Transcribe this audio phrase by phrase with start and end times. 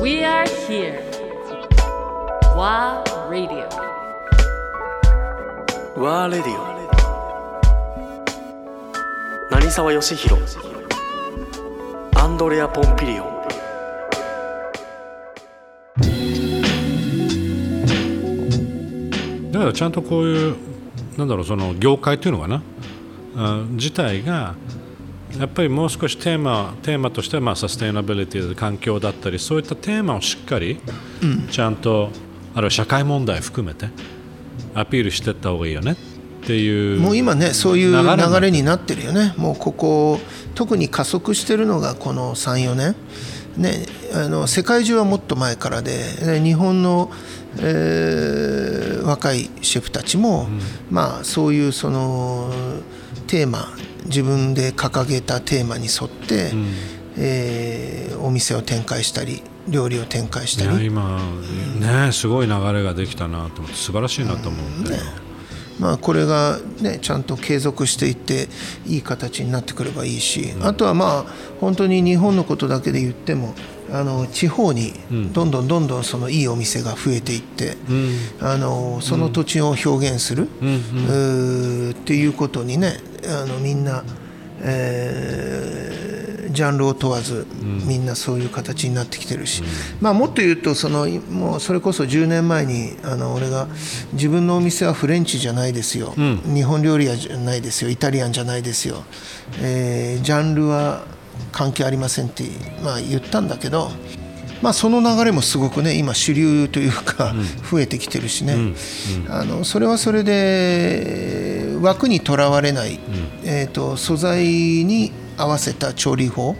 [0.00, 1.02] We are here.
[2.54, 3.68] WA Radio.
[5.96, 6.68] ワーレディオ
[9.50, 10.40] 成沢義弘
[12.14, 13.26] アンドレア・ポンピリオン
[19.50, 20.56] だからちゃんとこういう
[21.16, 22.62] なんだろうその業界っていうのかな？
[23.36, 24.54] あ自体が
[25.38, 30.80] やっぱりもう少しテーマテーマとしてはまあサステイナビリティ環境だったりそういったテーマをしっかり
[31.50, 32.10] ちゃんと、
[32.54, 33.88] あるいは社会問題含めて
[34.74, 39.34] アピールしていった方がいいよねっていうもう今ねそういう流れになってるよね。
[39.36, 40.20] もうここ
[40.54, 42.96] 特に加速してるのがこの34年。
[43.56, 47.10] ねあの世界中はもっと前からでね日本の、
[47.60, 50.48] えー若いシェフたちも、
[50.90, 52.52] まあそういうその
[53.26, 53.68] テーマ
[54.08, 56.52] 自分で掲げたテーマに沿って、
[57.16, 60.76] えーお店を展開したり料理を展開しいたり。
[60.76, 61.20] や今
[61.80, 64.84] ねすごい流れができたなと思って素晴らしいなと思うん。
[64.84, 64.98] で、
[65.78, 68.48] まあ、これが、ね、ちゃんと継続していって
[68.86, 73.54] いい形になってくればいいし、あとはまあ本当に日本のことだけで言っても
[73.90, 74.92] あの地方に
[75.32, 77.76] どんどんどんどんそのいいお店が増えていって、
[78.40, 84.04] あのその土地を表現する、うーっていうことにねあのみんな、
[84.60, 86.08] えー
[86.50, 87.46] ジャンルを問わず、
[87.86, 89.62] みんなそういう形になってきてるし、
[90.00, 93.68] まあ、もっと言うとそのもうそれこそ10年前にあの俺が
[94.12, 97.90] 自分のお店はフレンチじゃないですよ、日本料理屋じゃないですよ。
[97.90, 99.04] イタリアンじゃないですよ、
[99.60, 101.04] えージャンルは
[101.52, 102.44] 関係ありませんって、
[102.82, 103.90] まあ、言ったんだけど、
[104.62, 107.34] まあ、その流れもすごくね今主流というか、
[107.70, 108.74] 増えてきてるしね、
[109.28, 112.98] あのそれはそれで枠にとらわれない、
[113.44, 116.56] えー、と素材に合わせた調理法、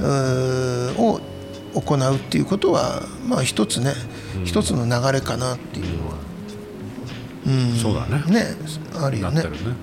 [0.00, 1.20] を
[1.74, 3.92] 行うっていうことは、まあ、一つね、
[4.44, 5.98] 一つの流れかなっていう。
[5.98, 6.16] のは、
[7.80, 8.24] そうだね。
[8.32, 8.56] ね、
[9.00, 9.42] あるよね。
[9.42, 9.58] なって。
[9.58, 9.76] るね、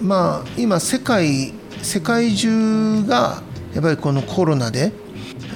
[0.00, 3.42] まあ、今世界世界中が
[3.74, 4.92] やっぱりこのコロナで、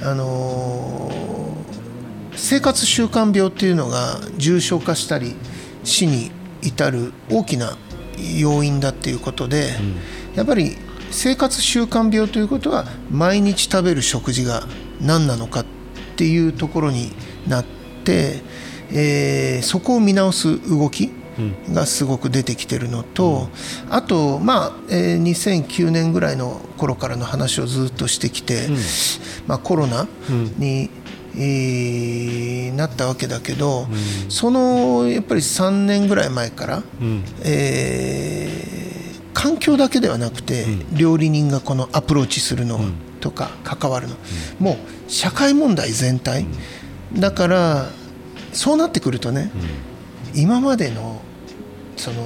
[0.03, 1.27] あのー
[2.39, 5.35] 生活習慣病っていうのが重症化したり
[5.83, 6.29] 死に
[6.61, 7.75] 至る大きな
[8.37, 9.71] 要因だっていうことで、
[10.35, 10.77] やっぱり
[11.09, 14.67] 生活習慣病ということは毎日食べる食事が
[15.01, 15.65] 何なのかっ
[16.15, 17.11] ていうところに
[17.47, 17.65] なっ
[18.05, 18.41] て、
[18.91, 21.09] えーそこを見直す動き
[21.73, 23.49] がすごく出てきてるのと、
[23.89, 28.67] あと、まあえー2009年ぐらいの頃からの話をずっとしてきて、
[29.47, 30.07] まあ、コロナ
[30.57, 30.89] に、
[31.35, 33.87] えーなったわけだけど、
[34.29, 36.83] そのやっぱり3年ぐらい前から、
[37.43, 38.77] えー
[39.33, 42.79] 環境だけではなくて、料理人がこのアプローチするの
[43.21, 44.15] とか関わるの、
[44.59, 44.73] も
[45.07, 46.47] う社会問題全体、
[47.13, 47.89] だから
[48.51, 49.51] そうなってくるとね、
[50.33, 51.21] 今までの
[51.97, 52.23] その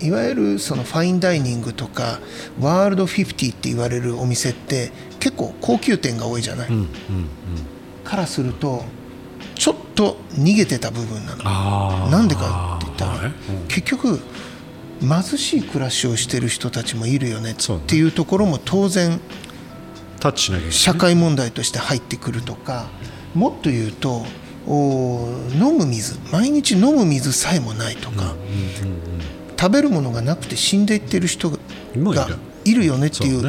[0.00, 2.20] いわゆるそのファインダイニングとか
[2.60, 4.90] ワールド50って言われるお店って
[5.20, 6.68] 結構高級店が多いじゃない、
[8.04, 8.84] からすると
[9.54, 12.10] ちょっと逃げてた部分なの。
[12.10, 13.32] なんでかって言ったら、はい
[13.68, 14.20] 結局
[15.00, 19.20] 貧しい暮らしをしてる人たちもいるよねっていうところも当然
[20.70, 22.86] 社会問題として入ってくるとか
[23.34, 24.26] もっと言うとお
[24.66, 28.34] 飲む水毎日飲む水さえもないとか、
[29.58, 31.58] 食べるものがなくて死んでいってる人が
[32.64, 32.84] いる。
[32.84, 33.48] よねっていう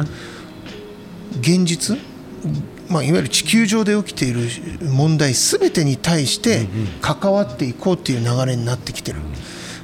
[1.40, 1.98] 現実、
[2.88, 4.48] まあ、いわゆる地球上で起きている
[4.90, 6.66] 問題全てに対して
[7.00, 9.18] 関わっていこうっていう流れになってきてる。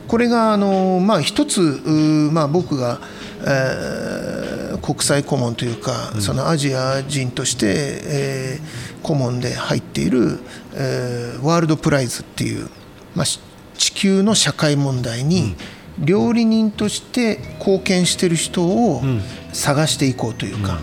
[0.06, 3.00] これがあの、まあ、一つ、まあ、僕が、
[3.40, 10.40] えー国際顧問というか、そのアジア人として、えー顧問で入っている、
[10.72, 12.68] えーワールドプライズっていう、
[13.14, 13.38] まあ、し
[13.76, 15.54] 地球の社会問題に、
[15.98, 19.02] 料理人として貢献している人を
[19.52, 20.80] 探していこうというか、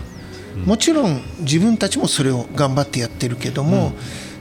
[0.64, 3.92] もちろん自分たちもそれを頑張ってやってるけども、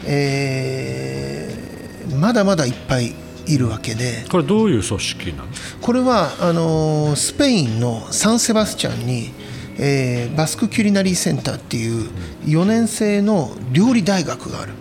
[0.06, 3.16] えーまだまだいっぱい
[3.48, 4.26] いるわけで。
[4.30, 5.48] これどういう組織なの？
[5.82, 9.32] これはあのースペインのサンセバスチャンに、
[9.78, 12.10] えーバスクキュリナリーセンターっていう
[12.46, 14.74] 4年生の料理大学がある。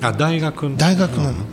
[0.00, 0.76] あ大学の。
[0.76, 1.44] 大学なの。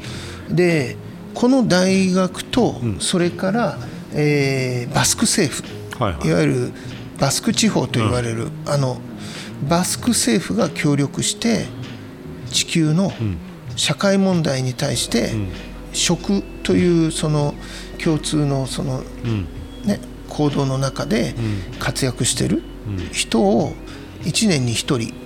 [0.49, 0.97] で
[1.33, 3.77] この大学とそれから、
[4.13, 6.27] えーバスク政府、はいはい。
[6.27, 6.71] いわゆる
[7.19, 8.97] バスク地方と言われる、あの
[9.67, 11.65] バスク政府が協力して
[12.51, 13.11] 地球の
[13.75, 15.31] 社会問題に対して、
[15.93, 17.53] 食というその
[18.03, 19.01] 共通のその、
[19.85, 19.99] ね、
[20.29, 21.33] 行動の中で
[21.79, 22.61] 活躍してる
[23.11, 23.73] 人を
[24.23, 25.25] 1年に1人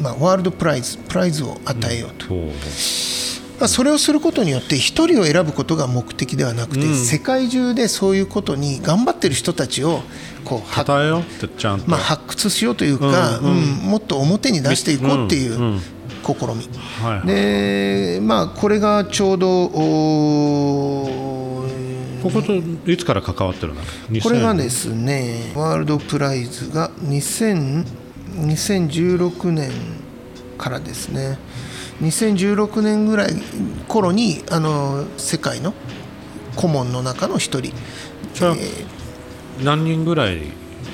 [0.00, 10.00] まあ、ワールドプライズプライズを与えようと、まあ、それをすることによって一人を選ぶことが目的ではなくて、世界中でそういうことに頑張ってる人たちを
[10.44, 13.60] こうは答えようってちゃんと、まあ、発掘しようというか、うん
[13.90, 15.80] もっと表に出していこうっていう
[16.24, 16.68] 試み、
[17.26, 19.66] でまあこれがちょうど
[22.22, 22.54] ここと
[22.90, 23.80] いつから関わってるの？
[24.22, 27.84] これが2000ですねワールドプライズが2000
[28.30, 29.70] 2016年
[30.56, 31.38] からですね。
[32.00, 33.32] 2016年ぐらい
[33.88, 35.74] 頃にあの世界の
[36.56, 37.74] 顧問の中の一人。
[38.34, 38.56] じゃあ
[39.62, 40.40] 何人ぐらい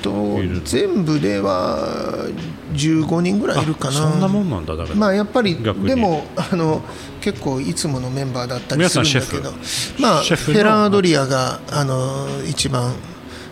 [0.01, 2.27] と全部では
[2.73, 3.93] 15人ぐらいいるかな。
[3.93, 6.81] そんなもんなんだだから、まあやっぱりでもあの
[7.21, 10.01] 結構いつものメンバーだったり皆するんだけどフ。
[10.01, 12.95] まあフェラン・アドリアがあの一番、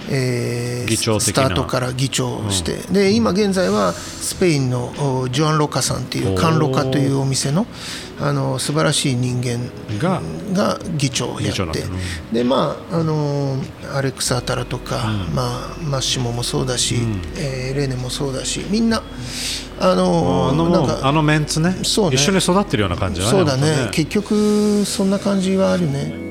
[0.09, 7.65] えースタートから議長をして、で今現在はスペインのおジョアン・ロカさんっていうカンロカというお店の
[8.19, 9.59] あの素晴らしい人間
[9.99, 10.21] が
[10.53, 11.45] が議長をやって。
[11.49, 11.75] 議長なん
[12.33, 13.57] でまああの
[13.93, 16.95] アレクサ・アタラとか、まあ、マッシモもそうだし、
[17.37, 19.03] えーレーネもそうだしみんな
[19.79, 21.75] あのあのなんかあのメンツね。
[21.83, 22.15] そうね。
[22.15, 23.75] 一緒に育ってるような感じだねそうだね。
[23.75, 26.24] 本当結局そんな感じはあるね